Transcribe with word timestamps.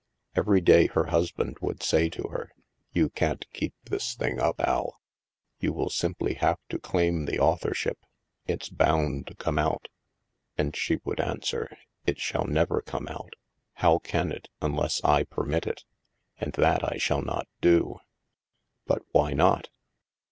Every 0.35 0.61
day 0.61 0.87
her 0.87 1.09
husband 1.13 1.57
would 1.61 1.83
say 1.83 2.09
to 2.09 2.23
her:" 2.29 2.51
You 2.91 3.09
can't 3.11 3.45
keep 3.53 3.75
this 3.83 4.15
thing 4.15 4.39
up, 4.39 4.59
Al. 4.59 4.99
You 5.59 5.73
will 5.73 5.91
simply 5.91 6.33
have 6.33 6.57
to 6.69 6.79
claim 6.79 7.25
the 7.25 7.37
authorship. 7.37 7.99
It's 8.47 8.67
bound 8.67 9.27
to 9.27 9.35
come 9.35 9.59
out." 9.59 9.89
And 10.57 10.75
she 10.75 10.97
would 11.03 11.19
answer: 11.19 11.69
"It 12.07 12.17
shall 12.17 12.45
never 12.45 12.81
come 12.81 13.07
out. 13.09 13.33
How 13.73 13.99
can 13.99 14.31
it, 14.31 14.49
unless 14.59 15.03
I 15.03 15.21
permit 15.23 15.67
it? 15.67 15.83
And 16.39 16.53
that 16.53 16.79
I 16.83 16.97
shall 16.97 17.21
not 17.21 17.47
do." 17.61 17.99
"But 18.87 19.03
why 19.11 19.33
not?" 19.33 19.69